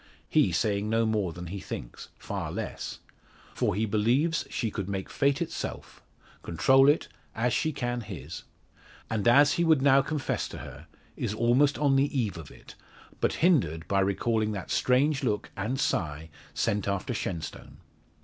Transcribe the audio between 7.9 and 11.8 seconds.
his. And as he would now confess to her is almost